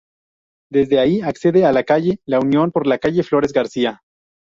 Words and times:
Desde 0.71 0.99
ahí 0.99 1.21
accede 1.21 1.63
a 1.63 1.83
calle 1.83 2.17
La 2.25 2.39
Unión 2.39 2.71
por 2.71 2.87
la 2.87 2.97
calle 2.97 3.21
Flores 3.21 3.53
García. 3.53 4.01